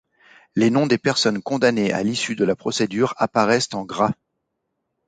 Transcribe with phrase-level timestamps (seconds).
[0.55, 4.15] Les noms des personnes condamnées à l'issue de la procédure apparaissent en gras.